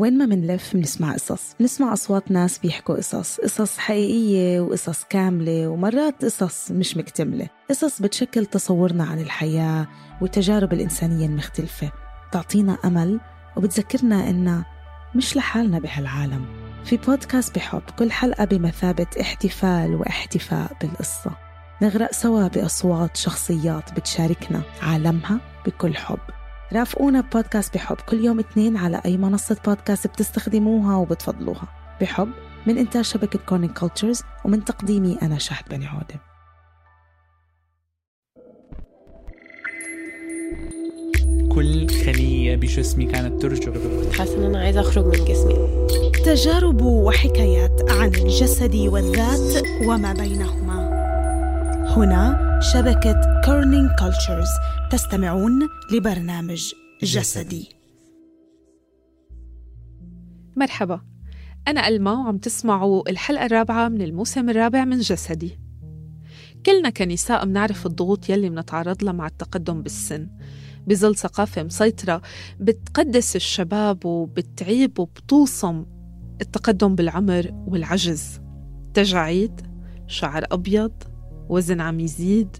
وين 0.00 0.18
ما 0.18 0.26
منلف 0.26 0.74
منسمع 0.74 1.12
قصص. 1.12 1.54
منسمع 1.60 1.92
أصوات 1.92 2.30
ناس 2.30 2.58
بيحكوا 2.58 2.94
قصص. 2.96 3.40
قصص 3.40 3.78
حقيقية 3.78 4.60
وقصص 4.60 5.04
كاملة 5.04 5.68
ومرات 5.68 6.24
قصص 6.24 6.70
مش 6.70 6.96
مكتملة. 6.96 7.48
قصص 7.70 8.02
بتشكل 8.02 8.46
تصورنا 8.46 9.04
عن 9.04 9.20
الحياة 9.20 9.88
والتجارب 10.20 10.72
الإنسانية 10.72 11.26
المختلفة. 11.26 11.92
تعطينا 12.32 12.78
أمل 12.84 13.20
وبتذكرنا 13.56 14.30
إننا 14.30 14.64
مش 15.14 15.36
لحالنا 15.36 15.78
بهالعالم. 15.78 16.44
في 16.84 16.96
بودكاست 16.96 17.54
بحب 17.54 17.82
كل 17.98 18.12
حلقة 18.12 18.44
بمثابة 18.44 19.06
احتفال 19.20 19.94
واحتفاء 19.94 20.76
بالقصة. 20.80 21.30
نغرق 21.82 22.12
سوا 22.12 22.48
بأصوات 22.48 23.16
شخصيات 23.16 23.92
بتشاركنا 23.92 24.62
عالمها 24.82 25.40
بكل 25.66 25.96
حب. 25.96 26.18
رافقونا 26.72 27.20
بودكاست 27.20 27.74
بحب. 27.74 27.96
كل 27.96 28.24
يوم 28.24 28.38
اثنين 28.38 28.76
على 28.76 29.00
أي 29.04 29.16
منصة 29.16 29.56
بودكاست 29.66 30.06
بتستخدموها 30.06 30.96
وبتفضلوها. 30.96 31.68
بحب 32.00 32.28
من 32.66 32.78
إنتاج 32.78 33.04
شبكة 33.04 33.38
Kerning 33.48 33.72
Cultures 33.72 34.22
ومن 34.44 34.64
تقديمي 34.64 35.18
أنا 35.22 35.38
شهد 35.38 35.64
بني 35.70 35.86
عودة. 35.86 36.20
كل 41.54 41.88
خلية 41.88 42.56
بجسمي 42.56 43.06
كانت 43.06 43.42
ترجف 43.42 44.18
حاسة 44.18 44.36
إن 44.36 44.44
أنا 44.44 44.58
عايزة 44.58 44.80
أخرج 44.80 45.04
من 45.04 45.24
جسمي. 45.24 45.86
تجارب 46.24 46.82
وحكايات 46.82 47.90
عن 47.90 48.08
الجسد 48.08 48.74
والذات 48.74 49.64
وما 49.86 50.12
بينهما. 50.12 50.90
هنا 51.96 52.49
شبكة 52.62 53.40
Kerning 53.44 53.90
Cultures 53.98 54.48
تستمعون 54.90 55.68
لبرنامج 55.92 56.72
جسدي. 57.02 57.68
مرحبا. 60.56 61.00
أنا 61.68 61.88
ألما 61.88 62.12
وعم 62.12 62.38
تسمعوا 62.38 63.10
الحلقة 63.10 63.46
الرابعة 63.46 63.88
من 63.88 64.02
الموسم 64.02 64.50
الرابع 64.50 64.84
من 64.84 64.98
جسدي. 64.98 65.58
كلنا 66.66 66.90
كنساء 66.90 67.46
منعرف 67.46 67.86
الضغوط 67.86 68.30
يلي 68.30 68.50
منتعرض 68.50 69.04
لها 69.04 69.12
مع 69.12 69.26
التقدم 69.26 69.82
بالسن. 69.82 70.28
بظل 70.86 71.16
ثقافة 71.16 71.62
مسيطرة 71.62 72.22
بتقدس 72.60 73.36
الشباب 73.36 74.06
وبتعيب 74.06 74.98
وبتوصم 74.98 75.86
التقدم 76.40 76.94
بالعمر 76.94 77.64
والعجز. 77.66 78.40
تجاعيد 78.94 79.60
شعر 80.06 80.46
أبيض 80.52 80.92
وزن 81.50 81.80
عم 81.80 82.00
يزيد 82.00 82.56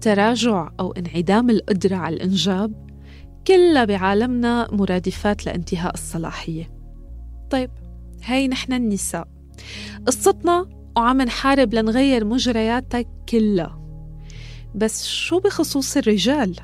تراجع 0.00 0.70
أو 0.80 0.92
انعدام 0.92 1.50
القدرة 1.50 1.96
على 1.96 2.16
الإنجاب 2.16 2.84
كلها 3.46 3.84
بعالمنا 3.84 4.68
مرادفات 4.72 5.46
لانتهاء 5.46 5.94
الصلاحية. 5.94 6.70
طيب 7.50 7.70
هاي 8.24 8.48
نحن 8.48 8.72
النساء. 8.72 9.28
قصتنا 10.06 10.66
وعم 10.96 11.22
نحارب 11.22 11.74
لنغير 11.74 12.24
مجرياتها 12.24 13.04
كلها. 13.28 13.80
بس 14.74 15.06
شو 15.06 15.40
بخصوص 15.40 15.96
الرجال؟ 15.96 16.56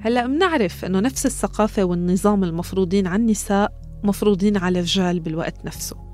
هلأ 0.00 0.26
منعرف 0.26 0.84
إنه 0.84 1.00
نفس 1.00 1.26
الثقافة 1.26 1.84
والنظام 1.84 2.44
المفروضين 2.44 3.06
على 3.06 3.22
النساء 3.22 3.72
مفروضين 4.04 4.56
على 4.56 4.78
الرجال 4.78 5.20
بالوقت 5.20 5.64
نفسه. 5.64 6.09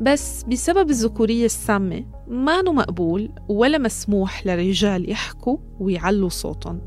بس 0.00 0.42
بسبب 0.42 0.90
الذكورية 0.90 1.44
السامة 1.44 2.04
ما 2.28 2.62
مقبول 2.62 3.30
ولا 3.48 3.78
مسموح 3.78 4.46
لرجال 4.46 5.10
يحكوا 5.10 5.58
ويعلوا 5.80 6.28
صوتهم 6.28 6.80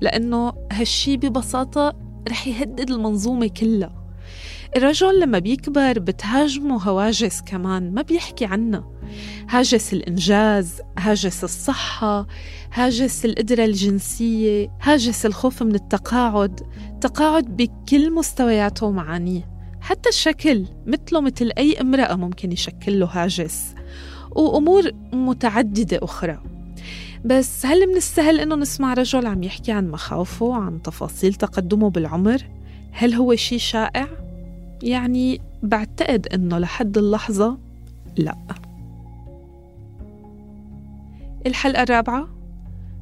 لأنه 0.00 0.52
هالشي 0.72 1.16
ببساطة 1.16 1.92
رح 2.28 2.46
يهدد 2.48 2.90
المنظومة 2.90 3.46
كلها. 3.46 4.06
الرجل 4.76 5.20
لما 5.20 5.38
بيكبر 5.38 5.98
بتهاجمه 5.98 6.82
هواجس 6.82 7.42
كمان 7.42 7.94
ما 7.94 8.02
بيحكي 8.02 8.44
عنها. 8.44 8.90
هاجس 9.48 9.92
الإنجاز 9.92 10.80
هاجس 10.98 11.44
الصحة 11.44 12.26
هاجس 12.72 13.24
القدرة 13.24 13.64
الجنسية 13.64 14.70
هاجس 14.82 15.26
الخوف 15.26 15.62
من 15.62 15.74
التقاعد. 15.74 16.60
تقاعد 17.00 17.56
بكل 17.56 18.12
مستوياته 18.14 18.86
ومعانيه. 18.86 19.55
حتى 19.86 20.08
الشكل 20.08 20.66
مثله 20.86 21.20
مثل 21.20 21.50
أي 21.58 21.80
امرأة 21.80 22.14
ممكن 22.14 22.52
يشكل 22.52 23.00
له 23.00 23.06
هاجس 23.06 23.74
وأمور 24.30 24.90
متعددة 25.12 25.98
أخرى 26.02 26.38
بس 27.24 27.66
هل 27.66 27.86
من 27.86 27.96
السهل 27.96 28.40
إنه 28.40 28.56
نسمع 28.56 28.94
رجل 28.94 29.26
عم 29.26 29.42
يحكي 29.42 29.72
عن 29.72 29.90
مخاوفه 29.90 30.54
عن 30.54 30.82
تفاصيل 30.82 31.34
تقدمه 31.34 31.90
بالعمر؟ 31.90 32.42
هل 32.92 33.14
هو 33.14 33.34
شيء 33.34 33.58
شائع؟ 33.58 34.08
يعني 34.82 35.40
بعتقد 35.62 36.26
إنه 36.26 36.58
لحد 36.58 36.98
اللحظة 36.98 37.58
لا 38.16 38.36
الحلقة 41.46 41.82
الرابعة 41.82 42.28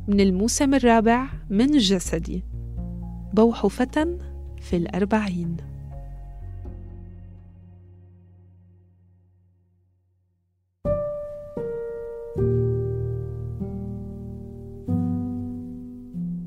من 0.09 0.21
الموسم 0.21 0.75
الرابع 0.75 1.27
من 1.51 1.67
جسدي 1.67 2.45
بوح 3.35 3.67
فتى 3.67 4.19
في 4.61 4.77
الأربعين 4.77 5.74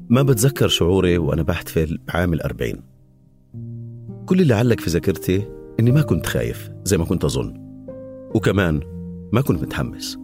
ما 0.09 0.21
بتذكر 0.21 0.67
شعوري 0.67 1.17
وأنا 1.17 1.43
بحتفل 1.43 1.99
بعام 2.07 2.33
الأربعين. 2.33 2.81
كل 4.25 4.41
اللي 4.41 4.53
علق 4.53 4.79
في 4.79 4.89
ذاكرتي 4.89 5.47
إني 5.79 5.91
ما 5.91 6.01
كنت 6.01 6.25
خايف 6.25 6.69
زي 6.83 6.97
ما 6.97 7.05
كنت 7.05 7.25
أظن 7.25 7.53
وكمان 8.35 8.79
ما 9.33 9.41
كنت 9.41 9.61
متحمس. 9.61 10.17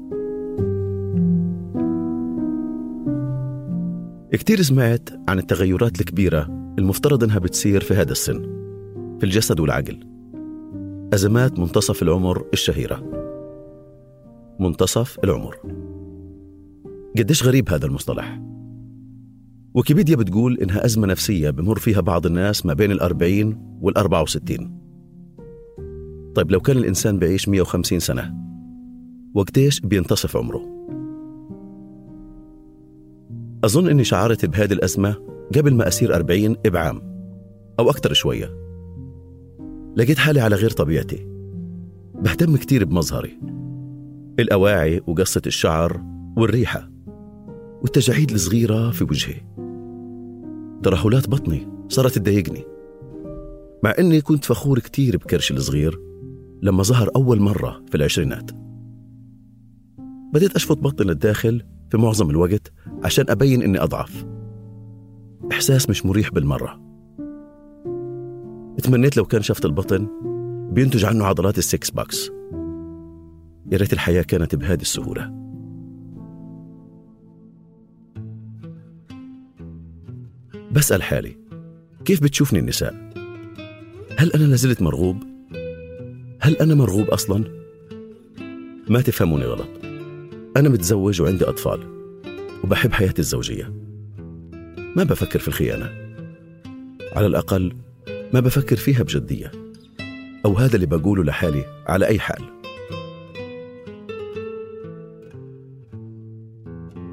كتير 4.32 4.62
سمعت 4.62 5.10
عن 5.28 5.40
التغيرات 5.40 6.00
الكبيرة 6.02 6.74
المفترض 6.80 7.24
إنها 7.24 7.40
بتصير 7.40 7.82
في 7.82 7.94
هذا 7.94 8.12
السن 8.12 8.42
في 9.20 9.24
الجسد 9.24 9.60
والعقل. 9.60 10.00
أزمات 11.14 11.60
منتصف 11.60 12.04
العمر 12.04 12.46
الشهيرة. 12.54 13.04
منتصف 14.60 15.20
العمر. 15.24 15.58
قديش 17.18 17.44
غريب 17.44 17.70
هذا 17.70 17.86
المصطلح. 17.86 18.53
ويكيبيديا 19.74 20.16
بتقول 20.16 20.58
إنها 20.58 20.86
أزمة 20.86 21.08
نفسية 21.08 21.50
بمر 21.50 21.80
فيها 21.80 22.02
بعض 22.02 22.26
الناس 22.26 22.66
ما 22.66 22.74
بين 22.74 22.92
الأربعين 22.92 23.78
والأربعة 23.82 24.22
وستين. 24.22 24.80
طيب 26.36 26.52
لو 26.52 26.60
كان 26.60 26.78
الإنسان 26.78 27.20
بعيش 27.20 27.50
150 27.50 28.00
سنة 28.00 28.34
وقتيش 29.34 29.80
بينتصف 29.80 30.38
عمره؟ 30.38 30.62
أظن 33.64 33.88
إني 33.90 34.04
شعرت 34.04 34.46
بهذه 34.46 34.74
الأزمة 34.74 35.16
قبل 35.56 35.74
ما 35.74 35.88
أصير 35.88 36.16
أربعين 36.16 36.56
بعام 36.66 37.02
أو 37.80 37.90
أكثر 37.90 38.14
شوية. 38.14 38.50
لقيت 39.96 40.18
حالي 40.18 40.42
على 40.42 40.56
غير 40.56 40.70
طبيعتي. 40.70 41.28
بهتم 42.16 42.58
كتير 42.58 42.86
بمظهري. 42.86 43.40
الأواعي 44.40 45.02
وقصة 45.08 45.42
الشعر 45.46 46.02
والريحة. 46.38 46.93
والتجاعيد 47.84 48.32
الصغيرة 48.32 48.92
في 48.92 49.04
وجهي. 49.04 49.36
ترهلات 50.84 51.30
بطني 51.30 51.68
صارت 51.90 52.18
تضايقني. 52.18 52.64
مع 53.84 53.94
أني 54.00 54.22
كنت 54.22 54.46
فخور 54.46 54.80
كتير 54.80 55.18
بكرشي 55.18 55.54
الصغير 55.54 56.00
لما 56.62 56.84
ظهر 56.84 57.10
أول 57.16 57.42
مرة 57.42 57.84
في 57.90 57.96
العشرينات. 57.98 58.52
بديت 60.34 60.56
أشفط 60.56 60.78
بطني 60.78 61.08
للداخل 61.08 61.64
في 61.92 61.98
معظم 61.98 62.30
الوقت 62.30 62.72
عشان 63.04 63.26
أبين 63.30 63.62
إني 63.62 63.84
أضعف. 63.84 64.26
إحساس 65.52 65.90
مش 65.90 66.06
مريح 66.06 66.32
بالمرة. 66.32 66.82
تمنيت 68.84 69.18
لو 69.18 69.26
كان 69.26 69.42
شفط 69.42 69.66
البطن 69.66 70.08
بينتج 70.72 71.06
عنه 71.06 71.26
عضلات 71.26 71.58
ال 71.58 71.66
six 71.66 71.92
packs. 71.92 72.32
يا 73.72 73.78
ريت 73.78 73.94
الحياة 73.94 74.22
كانت 74.22 74.56
بهذه 74.56 74.82
السهولة. 74.82 75.43
بسأل 80.74 81.04
حالي 81.04 81.36
كيف 82.06 82.24
بتشوفني 82.24 82.60
النساء؟ 82.60 82.94
هل 84.18 84.32
أنا 84.32 84.44
لازلت 84.44 84.82
مرغوب؟ 84.82 85.24
هل 86.40 86.56
أنا 86.56 86.76
مرغوب 86.76 87.10
أصلا؟ 87.10 87.44
ما 88.90 89.02
تفهموني 89.02 89.46
غلط 89.46 89.70
أنا 90.58 90.70
متزوج 90.70 91.22
وعندي 91.22 91.46
أطفال 91.46 91.80
وبحب 92.64 92.92
حياتي 92.92 93.20
الزوجية 93.20 93.74
ما 94.96 95.04
بفكر 95.04 95.40
في 95.40 95.48
الخيانة 95.48 95.90
على 97.16 97.26
الأقل 97.26 97.76
ما 98.34 98.40
بفكر 98.40 98.76
فيها 98.76 99.04
بجدية 99.04 99.52
أو 100.46 100.54
هذا 100.54 100.76
اللي 100.76 100.86
بقوله 100.86 101.24
لحالي 101.24 101.66
على 101.88 102.06
أي 102.06 102.20
حال 102.20 102.44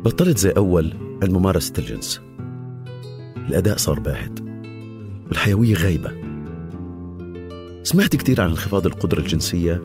بطلت 0.05 0.39
زي 0.39 0.51
أول 0.51 0.93
عن 1.23 1.31
ممارسة 1.31 1.73
الجنس 1.79 2.21
الأداء 3.51 3.77
صار 3.77 4.01
باهت 4.01 4.41
والحيوية 5.29 5.75
غايبة. 5.75 6.11
سمعت 7.83 8.17
كثير 8.17 8.41
عن 8.41 8.49
انخفاض 8.49 8.87
القدرة 8.87 9.21
الجنسية 9.21 9.83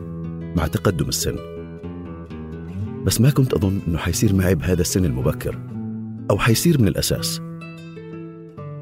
مع 0.56 0.66
تقدم 0.66 1.08
السن. 1.08 1.36
بس 3.04 3.20
ما 3.20 3.30
كنت 3.30 3.54
أظن 3.54 3.80
أنه 3.88 3.98
حيصير 3.98 4.34
معي 4.34 4.54
بهذا 4.54 4.80
السن 4.80 5.04
المبكر 5.04 5.58
أو 6.30 6.38
حيصير 6.38 6.80
من 6.80 6.88
الأساس. 6.88 7.40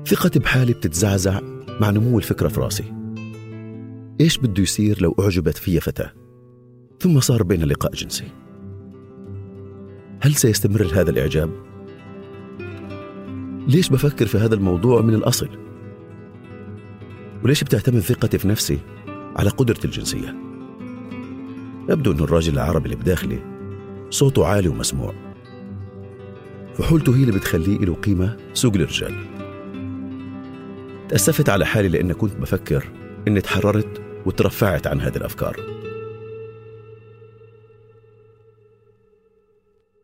ثقتي 0.06 0.38
بحالي 0.38 0.72
بتتزعزع 0.72 1.40
مع 1.80 1.90
نمو 1.90 2.18
الفكرة 2.18 2.48
في 2.48 2.60
راسي. 2.60 2.84
إيش 4.20 4.38
بده 4.38 4.62
يصير 4.62 5.02
لو 5.02 5.14
أعجبت 5.20 5.56
في 5.56 5.80
فتاة؟ 5.80 6.12
ثم 7.00 7.20
صار 7.20 7.42
بين 7.42 7.64
لقاء 7.64 7.92
جنسي. 7.92 8.24
هل 10.20 10.34
سيستمر 10.34 10.90
هذا 10.94 11.10
الإعجاب؟ 11.10 11.50
ليش 13.68 13.88
بفكر 13.88 14.26
في 14.26 14.38
هذا 14.38 14.54
الموضوع 14.54 15.00
من 15.02 15.14
الأصل؟ 15.14 15.48
وليش 17.44 17.64
بتعتمد 17.64 18.00
ثقتي 18.00 18.38
في 18.38 18.48
نفسي 18.48 18.78
على 19.36 19.50
قدرتي 19.50 19.84
الجنسية؟ 19.84 20.34
يبدو 21.88 22.12
أن 22.12 22.20
الراجل 22.20 22.52
العربي 22.52 22.84
اللي 22.84 22.96
بداخلي 22.96 23.38
صوته 24.10 24.46
عالي 24.46 24.68
ومسموع 24.68 25.14
فحولته 26.74 27.16
هي 27.16 27.20
اللي 27.20 27.32
بتخليه 27.32 27.78
له 27.78 27.94
قيمة 27.94 28.36
سوق 28.54 28.74
الرجال 28.74 29.14
تأسفت 31.08 31.48
على 31.48 31.66
حالي 31.66 31.88
لأن 31.88 32.12
كنت 32.12 32.36
بفكر 32.36 32.84
إني 33.28 33.40
تحررت 33.40 34.02
وترفعت 34.26 34.86
عن 34.86 35.00
هذه 35.00 35.16
الأفكار 35.16 35.56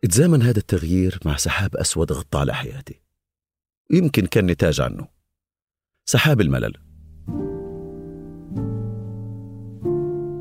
اتزامن 0.04 0.42
هذا 0.42 0.58
التغيير 0.58 1.18
مع 1.24 1.36
سحاب 1.36 1.76
أسود 1.76 2.12
غطى 2.12 2.38
على 2.38 2.54
حياتي 2.54 3.00
يمكن 3.92 4.26
كان 4.26 4.46
نتاج 4.46 4.80
عنه. 4.80 5.06
سحاب 6.08 6.40
الملل. 6.40 6.72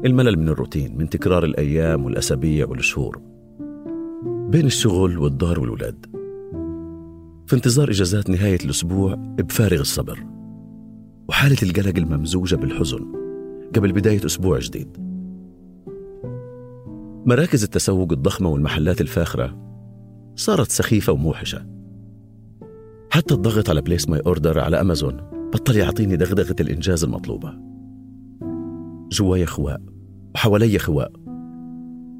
الملل 0.05 0.39
من 0.39 0.49
الروتين 0.49 0.97
من 0.97 1.09
تكرار 1.09 1.43
الأيام 1.43 2.05
والأسابيع 2.05 2.67
والشهور. 2.67 3.21
بين 4.49 4.65
الشغل 4.65 5.17
والدار 5.17 5.59
والولاد. 5.59 6.05
في 7.47 7.55
انتظار 7.55 7.89
إجازات 7.89 8.29
نهاية 8.29 8.59
الأسبوع 8.65 9.15
بفارغ 9.15 9.79
الصبر. 9.79 10.25
وحالة 11.29 11.57
القلق 11.63 11.97
الممزوجة 11.97 12.55
بالحزن 12.55 13.13
قبل 13.75 13.91
بداية 13.91 14.25
أسبوع 14.25 14.59
جديد. 14.59 14.97
مراكز 17.25 17.63
التسوق 17.63 18.11
الضخمة 18.11 18.49
والمحلات 18.49 19.01
الفاخرة 19.01 19.57
صارت 20.35 20.71
سخيفة 20.71 21.13
وموحشة. 21.13 21.78
حتى 23.11 23.33
الضغط 23.33 23.69
على 23.69 23.81
place 23.81 24.09
my 24.09 24.21
order 24.25 24.59
على 24.59 24.81
أمازون. 24.81 25.17
بطل 25.53 25.75
يعطيني 25.75 26.15
دغدغة 26.15 26.55
الإنجاز 26.59 27.03
المطلوبة. 27.03 27.53
جواي 29.11 29.45
خواء 29.45 29.81
وحوالي 30.35 30.79
خواء. 30.79 31.11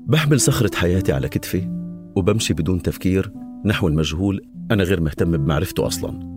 بحمل 0.08 0.40
صخرة 0.40 0.76
حياتي 0.76 1.14
على 1.14 1.30
كتفي 1.30 1.70
وبمشي 2.16 2.54
بدون 2.54 2.82
تفكير 2.82 3.34
نحو 3.66 3.88
المجهول 3.88 4.42
أنا 4.72 4.84
غير 4.84 5.02
مهتم 5.02 5.32
بمعرفته 5.32 5.88
أصلا. 5.88 6.30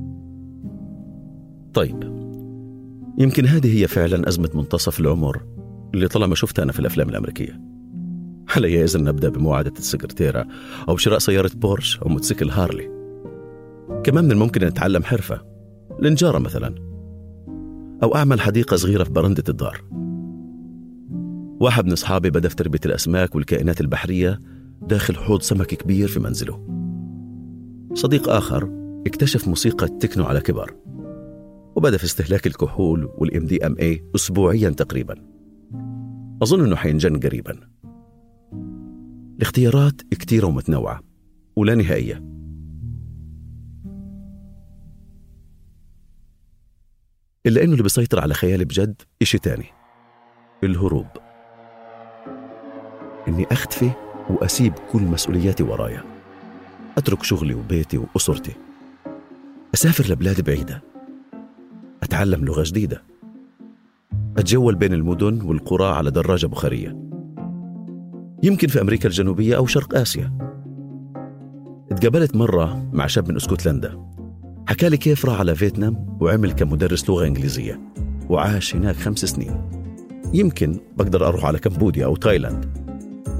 طيب 1.74 2.22
يمكن 3.18 3.46
هذه 3.46 3.82
هي 3.82 3.86
فعلا 3.86 4.28
أزمة 4.28 4.50
منتصف 4.54 5.00
العمر 5.00 5.42
اللي 5.94 6.08
طالما 6.08 6.34
شفتها 6.34 6.62
أنا 6.62 6.72
في 6.72 6.80
الأفلام 6.80 7.08
الأمريكية. 7.08 7.60
علي 8.56 8.84
إذن 8.84 9.04
نبدأ 9.04 9.28
بمواعدة 9.28 9.72
السكرتيرة 9.78 10.46
أو 10.88 10.96
شراء 10.96 11.18
سيارة 11.18 11.50
بورش 11.54 11.98
أو 11.98 12.08
موتوسيكل 12.08 12.50
هارلي؟ 12.50 13.01
كمان 14.04 14.24
من 14.24 14.32
الممكن 14.32 14.64
أتعلم 14.64 15.02
حرفة 15.02 15.40
النجارة 16.02 16.38
مثلا 16.38 16.74
أو 18.02 18.14
أعمل 18.14 18.40
حديقة 18.40 18.76
صغيرة 18.76 19.04
في 19.04 19.10
برندة 19.10 19.44
الدار. 19.48 19.84
واحد 21.60 21.86
من 21.86 21.92
أصحابي 21.92 22.30
بدأ 22.30 22.48
في 22.48 22.56
تربية 22.56 22.80
الأسماك 22.86 23.34
والكائنات 23.34 23.80
البحرية 23.80 24.40
داخل 24.82 25.16
حوض 25.16 25.42
سمك 25.42 25.66
كبير 25.66 26.08
في 26.08 26.20
منزله. 26.20 26.66
صديق 27.94 28.28
آخر 28.28 28.70
اكتشف 29.06 29.48
موسيقى 29.48 29.86
التكنو 29.86 30.24
على 30.24 30.40
كبر 30.40 30.74
وبدأ 31.76 31.96
في 31.96 32.04
استهلاك 32.04 32.46
الكحول 32.46 33.08
والام 33.18 33.46
دي 33.46 33.66
ام 33.66 33.76
اي 33.80 34.04
اسبوعيا 34.14 34.70
تقريبا. 34.70 35.14
أظن 36.42 36.64
إنه 36.64 36.76
حينجن 36.76 37.20
قريبا. 37.20 37.58
الاختيارات 39.36 40.02
كتيرة 40.10 40.46
ومتنوعة 40.46 41.00
ولا 41.56 41.74
نهائية. 41.74 42.31
إلا 47.46 47.62
إنه 47.62 47.72
اللي 47.72 47.82
بيسيطر 47.82 48.20
على 48.20 48.34
خيالي 48.34 48.64
بجد 48.64 49.02
إشي 49.22 49.38
تاني 49.38 49.66
الهروب. 50.64 51.06
إني 53.28 53.46
أختفي 53.52 53.90
وأسيب 54.30 54.72
كل 54.92 55.02
مسؤولياتي 55.02 55.62
ورايا. 55.62 56.04
أترك 56.98 57.22
شغلي 57.22 57.54
وبيتي 57.54 57.98
وأسرتي. 57.98 58.52
أسافر 59.74 60.12
لبلاد 60.12 60.40
بعيدة. 60.40 60.82
أتعلم 62.02 62.44
لغة 62.44 62.62
جديدة. 62.66 63.02
أتجول 64.38 64.74
بين 64.74 64.92
المدن 64.92 65.42
والقرى 65.42 65.86
على 65.86 66.10
دراجة 66.10 66.46
بخارية. 66.46 66.96
يمكن 68.42 68.68
في 68.68 68.80
أمريكا 68.80 69.08
الجنوبية 69.08 69.56
أو 69.56 69.66
شرق 69.66 69.98
آسيا. 69.98 70.38
اتقابلت 71.92 72.36
مرة 72.36 72.90
مع 72.92 73.06
شاب 73.06 73.28
من 73.28 73.36
أسكتلندا. 73.36 74.12
حكى 74.66 74.88
لي 74.88 74.96
كيف 74.96 75.24
راح 75.24 75.38
على 75.38 75.54
فيتنام 75.54 76.18
وعمل 76.20 76.52
كمدرس 76.52 77.10
لغة 77.10 77.26
إنجليزية 77.26 77.80
وعاش 78.28 78.76
هناك 78.76 78.96
خمس 78.96 79.18
سنين. 79.18 79.70
يمكن 80.34 80.80
بقدر 80.96 81.28
أروح 81.28 81.44
على 81.44 81.58
كمبوديا 81.58 82.04
أو 82.04 82.16
تايلاند 82.16 82.82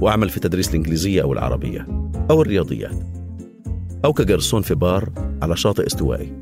وأعمل 0.01 0.29
في 0.29 0.39
تدريس 0.39 0.69
الإنجليزية 0.69 1.21
أو 1.21 1.33
العربية 1.33 1.87
أو 2.29 2.41
الرياضيات 2.41 2.95
أو 4.05 4.13
كجرسون 4.13 4.61
في 4.61 4.75
بار 4.75 5.09
على 5.41 5.57
شاطئ 5.57 5.87
استوائي. 5.87 6.39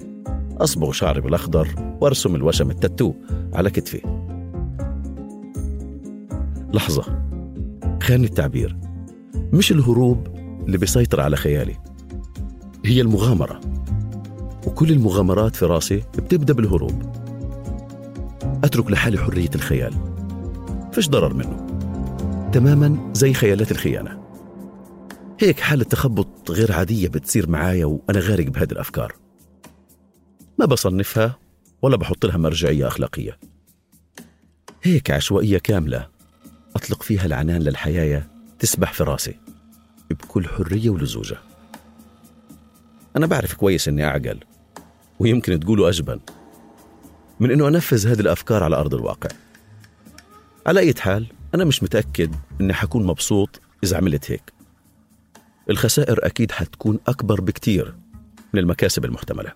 أصبغ 0.58 0.92
شعري 0.92 1.22
بالأخضر 1.22 1.96
وأرسم 2.02 2.36
الوشم 2.36 2.72
التاتو 2.72 3.14
على 3.54 3.70
كتفي. 3.70 4.02
لحظة 6.74 7.04
خاني 8.02 8.26
التعبير. 8.26 8.78
مش 9.54 9.72
الهروب 9.72 10.28
اللي 10.66 10.78
بيسيطر 10.78 11.22
على 11.22 11.36
خيالي 11.36 11.76
هي 12.86 13.02
المغامرة. 13.02 13.62
وكل 14.68 14.91
المغامرات 14.91 15.56
في 15.56 15.65
راسي 15.65 16.03
بتبدأ 16.18 16.53
بالهروب. 16.53 17.22
أترك 18.63 18.91
لحالي 18.91 19.18
حرية 19.18 19.50
الخيال. 19.56 19.94
فيش 20.91 21.10
ضرر 21.10 21.34
منه. 21.34 21.68
تماما 22.53 23.12
زي 23.13 23.34
خيالات 23.34 23.72
الخيانة. 23.72 24.22
هيك 25.39 25.60
حالة 25.60 25.84
تخبط 25.84 26.51
غير 26.51 26.72
عادية 26.72 27.08
بتصير 27.08 27.50
معايا 27.50 27.86
وأنا 27.86 28.20
غارق 28.20 28.48
بهذه 28.48 28.72
الأفكار. 28.72 29.15
ما 30.60 30.65
بصنفها 30.65 31.39
ولا 31.82 31.98
بحط 31.98 32.25
لها 32.25 32.38
مرجعية 32.38 32.88
أخلاقية. 32.88 33.38
هيك 34.84 35.12
عشوائية 35.12 35.58
كاملة 35.58 36.08
أطلق 36.75 37.03
فيها 37.03 37.25
العنان 37.25 37.62
للحياة 37.62 38.24
تسبح 38.60 38.94
في 38.94 39.03
راسي 39.03 39.36
بكل 40.10 40.48
حرية 40.48 40.89
ولزوجة. 40.89 41.38
أنا 43.15 43.25
بعرف 43.25 43.53
كويس 43.53 43.88
إني 43.88 44.06
أعقل. 44.06 44.39
ويمكن 45.22 45.60
تقولوا 45.60 45.90
أجبن 45.90 46.20
من 47.40 47.51
أنه 47.51 47.68
أنفذ 47.68 48.08
هذه 48.08 48.20
الأفكار 48.20 48.63
على 48.63 48.75
أرض 48.75 48.94
الواقع. 48.94 49.30
على 50.68 50.80
أي 50.80 50.94
حال 51.00 51.25
أنا 51.56 51.66
مش 51.66 51.84
متأكد 51.84 52.36
أني 52.62 52.74
حكون 52.74 53.06
مبسوط 53.06 53.62
إذا 53.84 53.98
عملت 53.98 54.32
هيك. 54.32 54.54
الخسائر 55.70 56.25
أكيد 56.25 56.51
حتكون 56.51 57.00
أكبر 57.08 57.42
بكتير 57.42 57.96
من 58.54 58.60
المكاسب 58.60 59.06
المحتملة. 59.06 59.51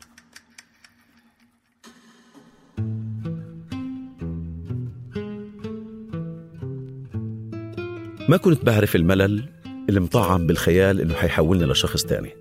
ما 8.30 8.38
كنت 8.38 8.66
بعرف 8.66 8.96
الملل 8.96 9.50
اللي 9.90 10.00
مطعم 10.00 10.48
بالخيال 10.48 11.02
إنه 11.02 11.14
حيحولني 11.14 11.66
لشخص 11.66 12.04
تاني. 12.04 12.36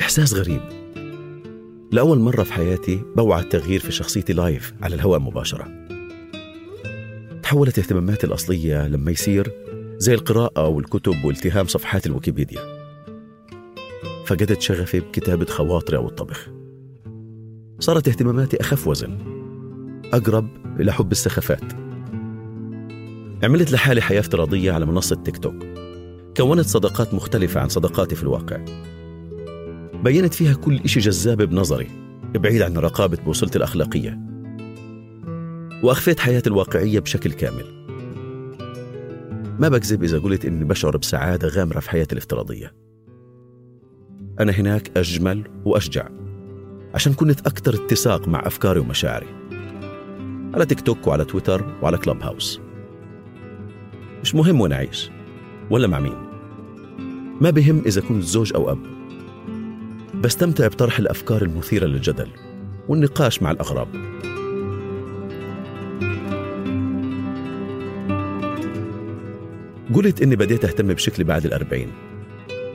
إحساس 0.00 0.34
غريب. 0.34 0.85
لأول 1.96 2.18
مرة 2.18 2.42
في 2.42 2.52
حياتي 2.52 3.02
بوعى 3.16 3.42
التغيير 3.42 3.80
في 3.80 3.92
شخصيتي 3.92 4.32
لايف 4.32 4.74
على 4.82 4.94
الهواء 4.94 5.20
مباشرة. 5.20 5.68
تحولت 7.42 7.78
اهتماماتي 7.78 8.26
الأصلية 8.26 8.88
لما 8.88 9.10
يصير 9.10 9.52
زي 9.96 10.14
القراءة 10.14 10.68
والكتب 10.68 11.24
والتهام 11.24 11.66
صفحات 11.66 12.06
الويكيبيديا. 12.06 12.60
فقدت 14.26 14.60
شغفي 14.60 15.00
بكتابة 15.00 15.44
خواطري 15.44 15.96
أو 15.96 16.08
الطبخ. 16.08 16.48
صارت 17.78 18.08
اهتماماتي 18.08 18.60
أخف 18.60 18.86
وزن 18.86 19.18
أقرب 20.12 20.48
إلى 20.80 20.92
حب 20.92 21.12
السخافات. 21.12 21.72
عملت 23.42 23.72
لحالي 23.72 24.00
حياة 24.00 24.20
افتراضية 24.20 24.72
على 24.72 24.86
منصة 24.86 25.16
تيك 25.16 25.38
توك. 25.38 25.56
كونت 26.36 26.66
صداقات 26.66 27.14
مختلفة 27.14 27.60
عن 27.60 27.68
صداقاتي 27.68 28.14
في 28.14 28.22
الواقع. 28.22 28.64
بينت 30.06 30.34
فيها 30.34 30.54
كل 30.54 30.80
إشي 30.84 31.00
جذاب 31.00 31.42
بنظري 31.42 31.86
بعيد 32.34 32.62
عن 32.62 32.76
رقابة 32.76 33.18
بوصلتي 33.24 33.58
الأخلاقية. 33.58 34.18
وأخفيت 35.82 36.20
حياتي 36.20 36.50
الواقعية 36.50 37.00
بشكل 37.00 37.32
كامل. 37.32 37.64
ما 39.58 39.68
بكذب 39.68 40.04
إذا 40.04 40.18
قلت 40.18 40.44
إني 40.44 40.64
بشعر 40.64 40.96
بسعادة 40.96 41.48
غامرة 41.48 41.80
في 41.80 41.90
حياتي 41.90 42.12
الافتراضية. 42.12 42.74
أنا 44.40 44.52
هناك 44.52 44.90
أجمل 44.96 45.44
وأشجع 45.64 46.08
عشان 46.94 47.14
كنت 47.14 47.40
أكثر 47.40 47.74
اتساق 47.74 48.28
مع 48.28 48.46
أفكاري 48.46 48.80
ومشاعري. 48.80 49.26
على 50.54 50.66
تيك 50.66 50.80
توك 50.80 51.06
وعلى 51.06 51.24
تويتر 51.24 51.78
وعلى 51.82 51.98
كلوب 51.98 52.22
هاوس. 52.22 52.60
مش 54.22 54.34
مهم 54.34 54.60
وين 54.60 54.72
أعيش 54.72 55.10
ولا 55.70 55.86
مع 55.86 56.00
مين. 56.00 56.16
ما 57.40 57.50
بهم 57.50 57.82
إذا 57.86 58.00
كنت 58.00 58.22
زوج 58.22 58.52
أو 58.54 58.70
أب. 58.72 58.95
بستمتع 60.26 60.66
بطرح 60.66 60.98
الأفكار 60.98 61.42
المثيرة 61.42 61.86
للجدل 61.86 62.28
والنقاش 62.88 63.42
مع 63.42 63.50
الأغراب. 63.50 63.88
قلت 69.94 70.22
إني 70.22 70.36
بديت 70.36 70.64
أهتم 70.64 70.94
بشكلي 70.94 71.24
بعد 71.24 71.46
الأربعين. 71.46 71.92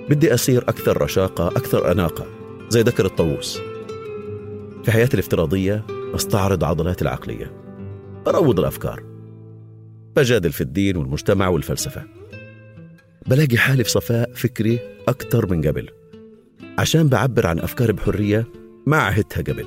بدي 0.10 0.34
أصير 0.34 0.62
أكثر 0.62 1.02
رشاقة 1.02 1.48
أكثر 1.48 1.92
أناقة 1.92 2.26
زي 2.70 2.82
ذكر 2.82 3.06
الطاووس. 3.06 3.62
في 4.84 4.92
حياتي 4.92 5.14
الافتراضية 5.14 5.86
بستعرض 6.14 6.64
عضلاتي 6.64 7.02
العقلية. 7.02 7.52
بروض 8.26 8.60
الأفكار. 8.60 9.04
بجادل 10.16 10.52
في 10.52 10.62
الدين 10.62 10.98
والمجتمع 10.98 11.48
والفلسفة. 11.48 12.04
بلاقي 13.28 13.58
حالي 13.58 13.84
في 13.84 13.90
صفاء 13.90 14.34
فكري 14.34 14.80
أكثر 15.08 15.52
من 15.52 15.68
قبل. 15.68 16.01
عشان 16.78 17.08
بعبر 17.08 17.48
عن 17.48 17.60
أفكاري 17.60 17.94
بحرية 17.94 18.48
ما 18.86 18.98
عهدتها 18.98 19.42
قبل. 19.42 19.66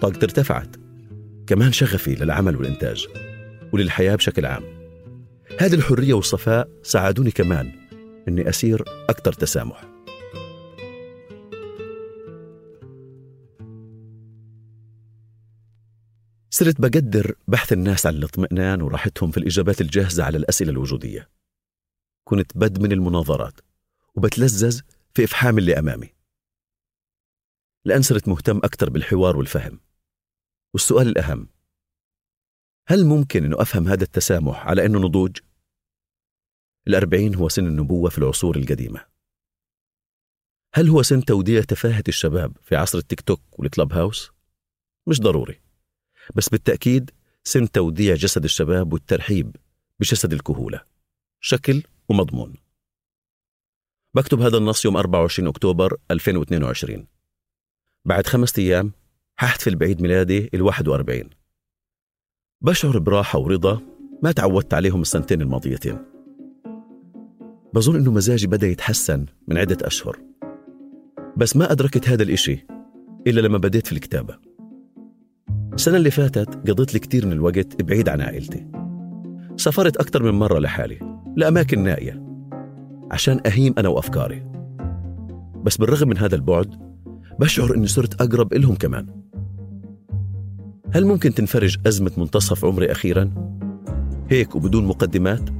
طاقتي 0.00 0.22
ارتفعت. 0.22 0.76
كمان 1.46 1.72
شغفي 1.72 2.14
للعمل 2.14 2.56
والإنتاج 2.56 3.06
وللحياة 3.72 4.14
بشكل 4.16 4.46
عام. 4.46 4.62
هذه 5.60 5.74
الحرية 5.74 6.14
والصفاء 6.14 6.68
ساعدوني 6.82 7.30
كمان 7.30 7.72
أني 8.28 8.48
أسير 8.48 8.84
أكثر 9.08 9.32
تسامح. 9.32 9.84
صرت 16.50 16.80
بقدر 16.80 17.34
بحث 17.48 17.72
الناس 17.72 18.06
عن 18.06 18.14
الاطمئنان 18.14 18.82
وراحتهم 18.82 19.30
في 19.30 19.38
الإجابات 19.38 19.80
الجاهزة 19.80 20.24
على 20.24 20.38
الأسئلة 20.38 20.70
الوجودية. 20.70 21.28
كنت 22.24 22.52
بدمن 22.54 22.92
المناظرات 22.92 23.60
وبتلذذ 24.14 24.80
في 25.14 25.24
إفحام 25.24 25.58
اللي 25.58 25.78
أمامي. 25.78 26.14
لأن 27.84 28.02
صرت 28.02 28.28
مهتم 28.28 28.56
أكثر 28.56 28.90
بالحوار 28.90 29.36
والفهم. 29.36 29.80
والسؤال 30.74 31.08
الأهم 31.08 31.48
هل 32.88 33.06
ممكن 33.06 33.44
أنه 33.44 33.62
أفهم 33.62 33.88
هذا 33.88 34.02
التسامح 34.02 34.66
على 34.66 34.86
أنه 34.86 34.98
نضوج؟ 34.98 35.38
الأربعين 36.86 37.34
هو 37.34 37.48
سن 37.48 37.66
النبوة 37.66 38.10
في 38.10 38.18
العصور 38.18 38.56
القديمة. 38.56 39.06
هل 40.74 40.88
هو 40.88 41.02
سن 41.02 41.24
توديع 41.24 41.62
تفاهة 41.62 42.04
الشباب 42.08 42.56
في 42.62 42.76
عصر 42.76 42.98
التيك 42.98 43.20
توك 43.20 43.40
والكلاب 43.58 43.92
هاوس؟ 43.92 44.30
مش 45.06 45.20
ضروري. 45.20 45.60
بس 46.36 46.48
بالتأكيد 46.48 47.10
سن 47.44 47.70
توديع 47.70 48.14
جسد 48.14 48.44
الشباب 48.44 48.92
والترحيب 48.92 49.56
بجسد 50.00 50.32
الكهولة. 50.32 50.84
شكل 51.40 51.82
ومضمون. 52.08 52.61
بكتب 54.14 54.40
هذا 54.40 54.56
النص 54.56 54.84
يوم 54.84 54.96
24 54.96 55.48
أكتوبر 55.48 55.96
2022 56.10 57.06
بعد 58.04 58.26
خمسة 58.26 58.62
أيام 58.62 58.92
حاحتفل 59.36 59.76
بعيد 59.76 60.02
ميلادي 60.02 60.50
ال 60.54 60.62
41 60.62 61.30
بشعر 62.62 62.98
براحة 62.98 63.38
ورضا 63.38 63.80
ما 64.22 64.32
تعودت 64.32 64.74
عليهم 64.74 65.00
السنتين 65.02 65.42
الماضيتين. 65.42 65.98
بظن 67.74 67.96
إنه 67.96 68.12
مزاجي 68.12 68.46
بدأ 68.46 68.66
يتحسن 68.66 69.26
من 69.48 69.58
عدة 69.58 69.86
أشهر. 69.86 70.18
بس 71.36 71.56
ما 71.56 71.72
أدركت 71.72 72.08
هذا 72.08 72.22
الإشي 72.22 72.66
إلا 73.26 73.40
لما 73.40 73.58
بديت 73.58 73.86
في 73.86 73.92
الكتابة. 73.92 74.38
السنة 75.74 75.96
اللي 75.96 76.10
فاتت 76.10 76.70
قضيت 76.70 76.94
لي 76.94 77.00
كتير 77.00 77.26
من 77.26 77.32
الوقت 77.32 77.82
بعيد 77.82 78.08
عن 78.08 78.20
عائلتي. 78.20 78.66
سافرت 79.56 79.96
أكثر 79.96 80.22
من 80.22 80.38
مرة 80.38 80.58
لحالي 80.58 81.18
لأماكن 81.36 81.82
نائية. 81.82 82.21
عشان 83.12 83.40
أهيم 83.46 83.74
أنا 83.78 83.88
وأفكاري 83.88 84.42
بس 85.64 85.76
بالرغم 85.76 86.08
من 86.08 86.18
هذا 86.18 86.34
البعد 86.34 86.74
بشعر 87.40 87.74
أني 87.74 87.86
صرت 87.86 88.20
أقرب 88.20 88.52
إلهم 88.52 88.74
كمان 88.74 89.06
هل 90.90 91.06
ممكن 91.06 91.34
تنفرج 91.34 91.76
أزمة 91.86 92.12
منتصف 92.16 92.64
عمري 92.64 92.92
أخيرا؟ 92.92 93.30
هيك 94.30 94.54
وبدون 94.54 94.86
مقدمات؟ 94.86 95.50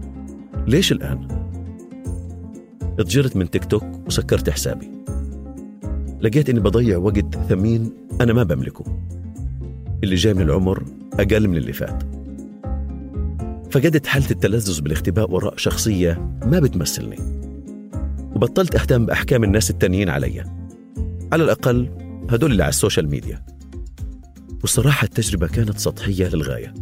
ليش 0.66 0.92
الآن؟ 0.92 1.28
اتجرت 2.98 3.36
من 3.36 3.50
تيك 3.50 3.64
توك 3.64 3.84
وسكرت 4.06 4.50
حسابي 4.50 4.90
لقيت 6.20 6.50
إني 6.50 6.60
بضيع 6.60 6.98
وقت 6.98 7.34
ثمين 7.48 7.92
أنا 8.20 8.32
ما 8.32 8.42
بملكه 8.42 8.84
اللي 10.04 10.14
جاي 10.14 10.34
من 10.34 10.42
العمر 10.42 10.84
أقل 11.12 11.48
من 11.48 11.56
اللي 11.56 11.72
فات 11.72 12.02
فقدت 13.70 14.06
حالة 14.06 14.30
التلذذ 14.30 14.80
بالاختباء 14.80 15.30
وراء 15.30 15.56
شخصية 15.56 16.38
ما 16.46 16.58
بتمثلني 16.58 17.41
وبطلت 18.34 18.74
أهتم 18.74 19.06
بأحكام 19.06 19.44
الناس 19.44 19.70
التانيين 19.70 20.08
علي. 20.08 20.44
على 21.32 21.44
الأقل 21.44 21.90
هدول 22.30 22.52
اللي 22.52 22.62
على 22.62 22.70
ال 22.70 22.76
social 22.76 23.08
media. 23.08 23.44
والصراحة 24.60 25.04
التجربة 25.04 25.46
كانت 25.46 25.78
سطحية 25.78 26.28
للغاية. 26.28 26.74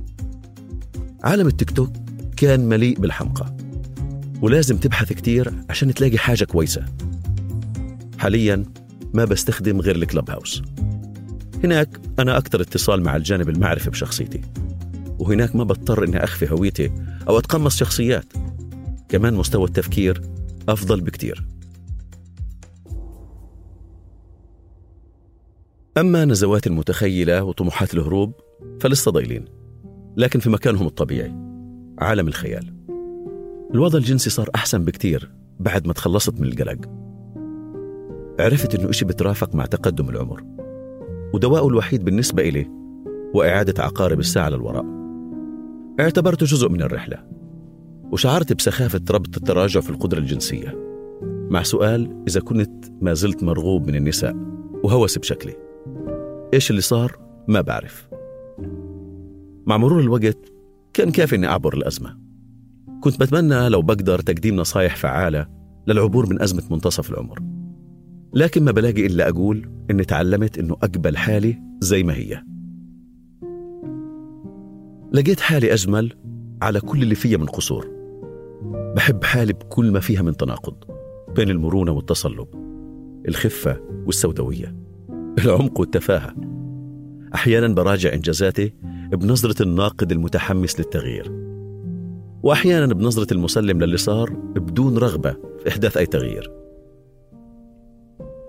عالم 1.25 1.47
التيك 1.47 1.71
توك 1.71 1.93
كان 2.37 2.61
مليء 2.61 3.01
بالحمقى. 3.01 3.57
ولازم 4.43 4.77
تبحث 4.77 5.13
كتير 5.13 5.53
عشان 5.71 5.95
تلاقي 5.95 6.19
حاجة 6.19 6.45
كويسة. 6.45 6.85
حاليا 8.19 8.65
ما 9.15 9.25
بستخدم 9.25 9.81
غير 9.81 9.97
ال 9.97 10.31
Clubhouse. 10.31 10.63
هناك 11.65 12.01
أنا 12.19 12.39
أكثر 12.39 12.61
اتصال 12.61 13.03
مع 13.03 13.17
الجانب 13.17 13.49
المعرفي 13.49 13.91
بشخصيتي. 13.91 14.41
وهناك 15.19 15.57
ما 15.57 15.65
بضطر 15.65 16.05
إني 16.05 16.25
أخفي 16.25 16.51
هويتي 16.53 16.91
أو 17.29 17.39
أتقمص 17.39 17.77
شخصيات. 17.77 18.33
كمان 19.09 19.35
مستوى 19.35 19.65
التفكير 19.65 20.23
أفضل 20.69 21.01
بكتير. 21.01 21.47
أما 25.99 26.25
نزوات 26.25 26.67
المتخيلة 26.67 27.43
وطموحات 27.43 27.95
الهروب 27.95 28.33
فلسه 28.81 29.11
ضايلين 29.11 29.45
لكن 30.17 30.41
في 30.41 30.51
مكانهم 30.51 30.87
الطبيعي 30.87 31.35
عالم 31.99 32.29
الخيال. 32.29 32.75
الوضع 33.75 33.99
الجنسي 33.99 34.31
صار 34.31 34.51
أحسن 34.55 34.85
بكتير 34.85 35.31
بعد 35.61 35.87
ما 35.87 35.93
تخلصت 35.93 36.41
من 36.41 36.49
القلق. 36.49 36.79
عرفت 38.41 38.75
إنه 38.75 38.91
إشي 38.91 39.05
بترافق 39.05 39.55
مع 39.55 39.67
تقدم 39.67 40.09
العمر 40.09 40.45
ودواءه 41.35 41.69
الوحيد 41.69 42.05
بالنسبة 42.05 42.49
إلي 42.49 42.71
هو 43.37 43.43
إعادة 43.43 43.85
عقارب 43.85 44.21
الساعة 44.21 44.49
للوراء. 44.49 44.85
اعتبرته 46.01 46.47
جزء 46.47 46.69
من 46.69 46.83
الرحلة. 46.83 47.40
وشعرت 48.13 48.53
بسخافة 48.53 49.01
ربط 49.11 49.37
التراجع 49.37 49.81
في 49.81 49.91
القدرة 49.91 50.19
الجنسية. 50.19 50.75
مع 51.51 51.63
سؤال 51.63 52.25
إذا 52.29 52.41
كنت 52.41 52.85
ما 53.01 53.15
زلت 53.15 53.43
مرغوب 53.43 53.87
من 53.87 53.95
النساء 53.95 54.37
وهوس 54.85 55.19
بشكلي 55.19 55.55
إيش 56.55 56.71
اللي 56.71 56.81
صار؟ 56.81 57.19
ما 57.49 57.61
بعرف. 57.61 58.09
مع 59.67 59.77
مرور 59.77 60.01
الوقت 60.01 60.39
كان 60.93 61.11
كافي 61.11 61.37
إني 61.37 61.47
أعبر 61.47 61.75
الأزمة. 61.75 62.19
كنت 63.01 63.21
بتمنى 63.21 63.69
لو 63.69 63.83
بقدر 63.83 64.19
تقديم 64.19 64.57
نصايح 64.57 64.97
فعالة 64.97 65.47
للعبور 65.87 66.31
من 66.31 66.43
أزمة 66.43 66.63
منتصف 66.71 67.11
العمر. 67.11 67.39
لكن 68.35 68.65
ما 68.65 68.73
بلاقي 68.73 69.07
إلا 69.07 69.29
أقول 69.29 69.71
إني 69.91 70.05
تعلمت 70.05 70.59
إنه 70.59 70.75
أقبل 70.75 71.17
حالي 71.17 71.63
زي 71.81 72.03
ما 72.03 72.15
هي. 72.15 72.43
لقيت 75.13 75.41
حالي 75.41 75.73
أجمل 75.73 76.13
على 76.63 76.81
كل 76.81 77.03
اللي 77.03 77.15
فيها 77.15 77.39
من 77.39 77.47
قصور. 77.47 78.00
بحب 78.97 79.25
حالي 79.25 79.53
بكل 79.53 79.93
ما 79.93 80.01
فيها 80.01 80.23
من 80.23 80.37
تناقض 80.37 80.75
بين 81.37 81.51
المرونة 81.51 81.93
والتصلب 81.93 82.49
الخفة 83.29 83.81
والسوداوية 84.07 84.77
العمق 85.39 85.81
والتفاهة. 85.81 86.35
أحيانا 87.35 87.75
براجع 87.75 88.15
إنجازاتي 88.15 88.75
بنظرة 89.13 89.63
الناقد 89.63 90.13
المتحمس 90.13 90.81
للتغيير 90.81 91.33
وأحيانا 92.43 92.95
بنظرة 92.95 93.35
المسلم 93.35 93.81
للي 93.81 93.97
صار 93.97 94.31
بدون 94.31 94.99
رغبة 94.99 95.31
في 95.31 95.69
إحداث 95.69 95.97
أي 95.97 96.07
تغيير. 96.07 96.53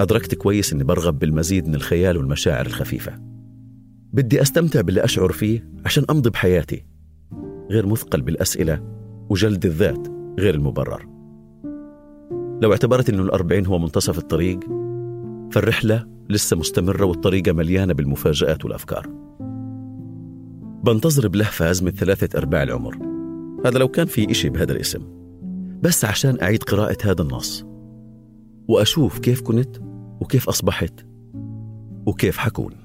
أدركت 0.01 0.35
كويس 0.35 0.73
إني 0.73 0.83
برغب 0.83 1.19
بالمزيد 1.19 1.67
من 1.67 1.75
الخيال 1.75 2.17
والمشاعر 2.17 2.65
الخفيفة. 2.65 3.13
بدي 4.13 4.41
أستمتع 4.41 4.81
باللي 4.81 5.03
أشعر 5.03 5.31
فيه 5.31 5.69
عشان 5.85 6.05
أمضي 6.09 6.29
بحياتي 6.29 6.85
غير 7.71 7.85
مثقل 7.85 8.21
بالأسئلة 8.21 8.83
وجلد 9.29 9.65
الذات. 9.65 10.20
غير 10.39 10.55
المبرر. 10.55 11.07
لو 12.61 12.71
اعتبرت 12.71 13.09
أنه 13.09 13.21
الأربعين 13.21 13.65
هو 13.65 13.79
منتصف 13.79 14.17
الطريق 14.17 14.59
فالرحلة 15.51 16.07
لسه 16.29 16.57
مستمرة 16.57 17.05
والطريقة 17.05 17.51
مليانة 17.51 17.93
بالمفاجآت 17.93 18.65
والأفكار. 18.65 19.07
بنتظر 20.83 21.27
بلهفة 21.27 21.71
أزمة 21.71 21.91
ثلاثة 21.91 22.37
أرباع 22.37 22.63
العمر. 22.63 22.97
هذا 23.65 23.79
لو 23.79 23.87
كان 23.87 24.05
في 24.05 24.31
إشي 24.31 24.49
بهذا 24.49 24.71
الاسم. 24.71 25.01
بس 25.81 26.05
عشان 26.05 26.37
أعيد 26.41 26.63
قراءة 26.63 26.97
هذا 27.03 27.21
النص. 27.21 27.65
وأشوف 28.67 29.19
كيف 29.19 29.41
كنت 29.41 29.77
وكيف 30.21 30.49
أصبحت 30.49 31.05
وكيف 32.05 32.37
حكون. 32.37 32.80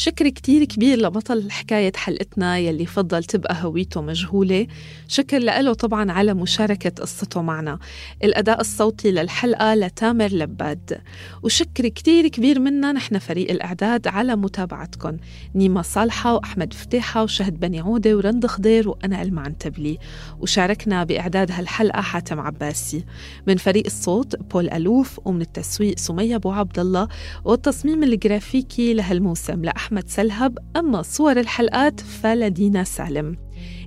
شكر 0.00 0.28
كتير 0.28 0.64
كبير 0.64 0.98
لبطل 0.98 1.50
حكاية 1.50 1.92
حلقتنا 1.96 2.58
يلي 2.58 2.86
فضل 2.86 3.24
تبقى 3.24 3.56
هويته 3.62 4.00
مجهولة. 4.00 4.66
شكر 5.08 5.38
له 5.38 5.72
طبعا 5.72 6.12
على 6.12 6.34
مشاركة 6.34 7.02
قصته 7.02 7.42
معنا. 7.42 7.78
الأداء 8.24 8.60
الصوتي 8.60 9.10
للحلقة 9.10 9.74
لتامر 9.74 10.28
لباد. 10.28 11.00
وشكر 11.42 11.88
كتير 11.88 12.28
كبير 12.28 12.60
منا 12.60 12.92
نحن 12.92 13.18
فريق 13.18 13.50
الإعداد 13.50 14.08
على 14.08 14.36
متابعتكم 14.36 15.16
نيما 15.54 15.82
صالحة 15.82 16.34
وأحمد 16.34 16.72
فتيحة 16.72 17.22
وشهد 17.22 17.60
بني 17.60 17.80
عودة 17.80 18.16
ورند 18.16 18.46
خضير 18.46 18.88
وأنا 18.88 19.22
ألمع 19.22 19.42
عنتبلي 19.42 19.98
وشاركنا 20.38 21.04
بإعداد 21.04 21.52
هالحلقة 21.52 22.00
حاتم 22.00 22.40
عباسي. 22.40 23.04
من 23.46 23.56
فريق 23.56 23.86
الصوت 23.86 24.36
بول 24.36 24.70
ألوف 24.70 25.20
ومن 25.24 25.40
التسويق 25.40 25.98
سمية 25.98 26.36
أبو 26.36 26.50
عبد 26.50 26.78
الله. 26.78 27.08
والتصميم 27.44 28.02
الجرافيكي 28.02 28.94
لهالموسم 28.94 29.64
لأحمد 29.64 29.89
أحمد 29.90 30.08
سلهب 30.08 30.58
أما 30.76 31.02
صور 31.02 31.40
الحلقات 31.40 32.00
فلدينا 32.00 32.84
سالم. 32.84 33.36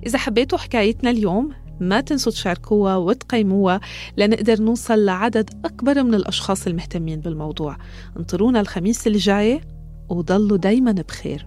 إذا 0.06 0.18
حبيتوا 0.18 0.58
حكايتنا 0.58 1.10
اليوم 1.10 1.52
ما 1.80 2.00
تنسوا 2.00 2.32
تشاركوها 2.32 2.96
وتقيموها 2.96 3.80
لنقدر 4.16 4.62
نوصل 4.62 5.04
لعدد 5.04 5.50
أكبر 5.64 6.02
من 6.02 6.14
الأشخاص 6.14 6.66
المهتمين 6.66 7.20
بالموضوع. 7.20 7.76
انطرونا 8.16 8.60
الخميس 8.60 9.06
اللي 9.06 9.18
جاي 9.18 9.60
وضلوا 10.08 10.56
دايما 10.56 10.92
بخير. 10.92 11.46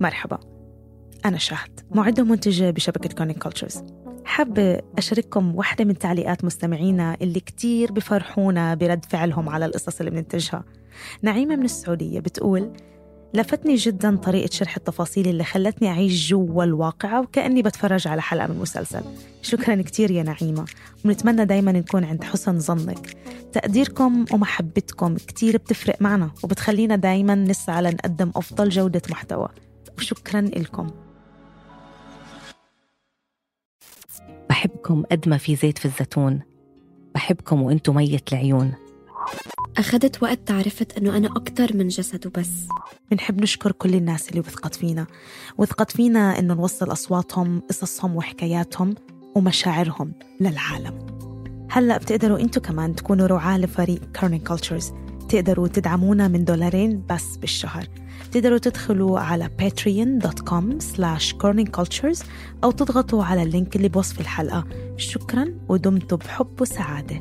مرحبا. 0.00 0.55
أنا 1.28 1.38
شهد 1.38 1.80
معدة 1.90 2.22
ومنتجة 2.22 2.70
بشبكة 2.70 3.14
Kerning 3.14 3.38
Cultures 3.38 3.82
حابة 4.24 4.80
أشارككم 4.98 5.56
واحدة 5.56 5.84
من 5.84 5.98
تعليقات 5.98 6.44
مستمعينا 6.44 7.16
اللي 7.22 7.40
كتير 7.40 7.92
بفرحونا 7.92 8.74
برد 8.74 9.04
فعلهم 9.04 9.48
على 9.48 9.64
القصص 9.64 9.98
اللي 9.98 10.10
بننتجها. 10.10 10.64
نعيمة 11.22 11.56
من 11.56 11.64
السعودية 11.64 12.20
بتقول 12.20 12.72
لفتني 13.34 13.74
جدا 13.74 14.16
طريقة 14.16 14.50
شرح 14.52 14.76
التفاصيل 14.76 15.28
اللي 15.28 15.44
خلتني 15.44 15.88
أعيش 15.88 16.28
جوا 16.28 16.64
الواقعة 16.64 17.20
وكأني 17.20 17.62
بتفرج 17.62 18.08
على 18.08 18.22
حلقة 18.22 18.46
من 18.46 18.58
مسلسل. 18.58 19.02
شكرا 19.42 19.82
كتير 19.82 20.10
يا 20.10 20.22
نعيمة. 20.22 20.64
ونتمنى 21.04 21.44
دايما 21.44 21.72
نكون 21.72 22.04
عند 22.04 22.24
حسن 22.24 22.58
ظنك. 22.58 23.16
تقديركم 23.52 24.24
ومحبتكم 24.32 25.16
كتير 25.16 25.56
بتفرق 25.56 26.02
معنا 26.02 26.30
وبتخلينا 26.42 26.96
دايما 26.96 27.34
نسعى 27.34 27.82
لنقدم 27.82 28.32
أفضل 28.36 28.68
جودة 28.68 29.02
محتوى. 29.10 29.48
وشكرا 29.98 30.40
لكم. 30.40 31.05
بحبكم 34.76 35.02
قد 35.10 35.28
ما 35.28 35.38
في 35.38 35.56
زيت 35.56 35.78
في 35.78 35.84
الزيتون. 35.84 36.40
بحبكم 37.14 37.62
وانتو 37.62 37.92
مية 37.92 38.20
العيون. 38.32 38.72
أخذت 39.76 40.22
وقت 40.22 40.38
تعرفت 40.46 40.98
أنه 40.98 41.16
أنا 41.16 41.28
أكتر 41.28 41.76
من 41.76 41.88
جسد 41.88 42.26
وبس. 42.26 42.50
بنحب 43.10 43.40
نشكر 43.42 43.72
كل 43.72 43.94
الناس 43.94 44.28
اللي 44.28 44.40
وثقت 44.40 44.74
فينا. 44.74 45.06
وثقت 45.58 45.90
فينا 45.90 46.38
أنه 46.38 46.54
نوصل 46.54 46.92
أصواتهم 46.92 47.60
قصصهم 47.60 48.16
وحكاياتهم 48.16 48.94
ومشاعرهم 49.34 50.12
للعالم. 50.40 51.06
هلأ 51.70 51.98
بتقدروا 51.98 52.38
أنتوا 52.38 52.62
كمان 52.62 52.94
تكونوا 52.94 53.26
رعاة 53.26 53.58
لفريق 53.58 54.00
كارنين 54.12 54.40
كولتشرز 54.40 54.92
تقدروا 55.28 55.68
تدعمونا 55.68 56.28
من 56.28 56.44
دولارين 56.44 57.02
بس 57.10 57.36
بالشهر. 57.36 57.86
تقدروا 58.32 58.58
تدخلوا 58.58 59.20
على 59.20 59.50
patreon.com 59.62 60.80
slash 60.80 61.34
corningcultures 61.34 62.24
أو 62.64 62.70
تضغطوا 62.70 63.24
على 63.24 63.42
اللينك 63.42 63.76
اللي 63.76 63.88
بوصف 63.88 64.20
الحلقة 64.20 64.64
شكرا 64.96 65.54
ودمتم 65.68 66.16
بحب 66.16 66.60
وسعادة 66.60 67.18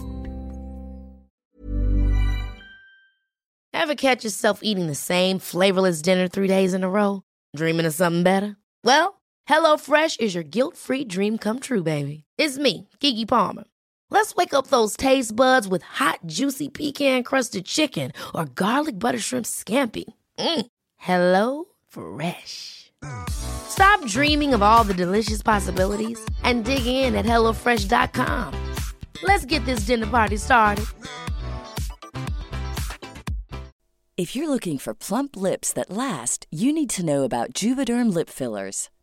Ever 3.74 3.96
catch 3.96 4.24
yourself 4.24 4.60
eating 4.63 4.88
the 4.88 4.96
same 4.96 5.38
flavorless 5.38 6.02
dinner 6.02 6.28
three 6.28 6.48
days 6.48 6.74
in 6.74 6.84
a 6.84 6.89
row? 6.89 7.22
Dreaming 7.56 7.86
of 7.86 7.94
something 7.94 8.24
better? 8.24 8.56
Well, 8.84 9.22
HelloFresh 9.50 10.20
is 10.22 10.34
your 10.34 10.44
guilt-free 10.56 11.06
dream 11.06 11.38
come 11.38 11.60
true, 11.60 11.84
baby. 11.84 12.24
It's 12.38 12.58
me, 12.58 12.88
Kiki 13.00 13.26
Palmer. 13.26 13.65
Let's 14.10 14.34
wake 14.36 14.54
up 14.54 14.68
those 14.68 14.96
taste 14.98 15.36
buds 15.36 15.68
with 15.68 15.84
hot, 15.84 16.20
juicy 16.26 16.70
pecan-crusted 16.70 17.65
chicken 17.65 18.12
or 18.34 18.46
garlic 18.46 18.98
butter 18.98 19.20
shrimp 19.20 19.46
scampi. 19.46 20.06
Mm. 20.39 20.65
Hello 21.06 21.65
Fresh. 21.88 22.91
Stop 23.30 24.04
dreaming 24.08 24.56
of 24.56 24.63
all 24.63 24.84
the 24.84 24.94
delicious 24.94 25.44
possibilities 25.44 26.20
and 26.41 26.65
dig 26.65 26.88
in 26.88 27.13
at 27.13 27.26
HelloFresh.com. 27.26 28.52
Let's 29.22 29.46
get 29.46 29.63
this 29.65 29.86
dinner 29.86 30.08
party 30.08 30.38
started. 30.38 30.86
If 34.18 34.36
you're 34.36 34.50
looking 34.50 34.80
for 34.80 34.96
plump 34.96 35.36
lips 35.36 35.72
that 35.74 35.91
last, 35.91 36.48
you 36.50 36.74
need 36.74 36.89
to 36.91 37.06
know 37.06 37.22
about 37.22 37.54
Juvederm 37.54 38.12
lip 38.12 38.30
fillers. 38.30 38.89